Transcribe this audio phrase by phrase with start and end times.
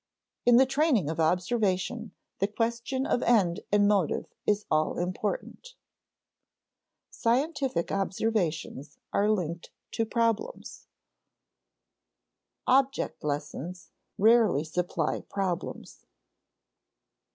[0.47, 5.75] In the training of observation the question of end and motive is all important.
[7.11, 7.11] [Sidenote:
[7.59, 10.87] Scientific observations are linked to problems]
[12.65, 16.09] [Sidenote: "Object lessons" rarely supply problems] III.